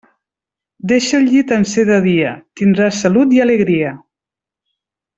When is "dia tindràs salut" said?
2.07-3.39